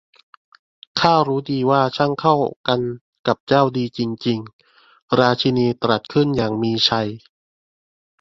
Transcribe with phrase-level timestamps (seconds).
[1.01, 2.35] 'ข้ารู้ดีว่า ช่างเข้า
[2.67, 2.79] กัน
[3.27, 4.39] กับเจ้าดีจริง
[4.75, 4.85] ๆ!'
[5.19, 7.09] ราชินีตรัสขึ้นอย่างมีชัย